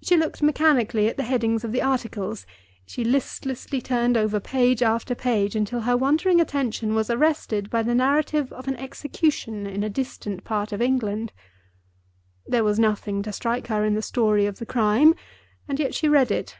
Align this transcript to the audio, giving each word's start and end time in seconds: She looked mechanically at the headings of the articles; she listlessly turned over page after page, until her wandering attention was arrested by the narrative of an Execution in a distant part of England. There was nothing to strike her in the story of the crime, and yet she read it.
She 0.00 0.16
looked 0.16 0.44
mechanically 0.44 1.08
at 1.08 1.16
the 1.16 1.24
headings 1.24 1.64
of 1.64 1.72
the 1.72 1.82
articles; 1.82 2.46
she 2.86 3.02
listlessly 3.02 3.80
turned 3.80 4.16
over 4.16 4.38
page 4.38 4.80
after 4.80 5.16
page, 5.16 5.56
until 5.56 5.80
her 5.80 5.96
wandering 5.96 6.40
attention 6.40 6.94
was 6.94 7.10
arrested 7.10 7.68
by 7.68 7.82
the 7.82 7.92
narrative 7.96 8.52
of 8.52 8.68
an 8.68 8.76
Execution 8.76 9.66
in 9.66 9.82
a 9.82 9.90
distant 9.90 10.44
part 10.44 10.70
of 10.70 10.80
England. 10.80 11.32
There 12.46 12.62
was 12.62 12.78
nothing 12.78 13.24
to 13.24 13.32
strike 13.32 13.66
her 13.66 13.84
in 13.84 13.94
the 13.94 14.02
story 14.02 14.46
of 14.46 14.60
the 14.60 14.66
crime, 14.66 15.16
and 15.66 15.80
yet 15.80 15.96
she 15.96 16.08
read 16.08 16.30
it. 16.30 16.56